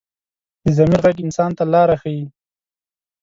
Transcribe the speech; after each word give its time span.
د 0.63 0.67
ضمیر 0.77 0.99
غږ 1.05 1.17
انسان 1.25 1.51
ته 1.57 1.63
لاره 1.73 1.95
ښيي 2.01 2.23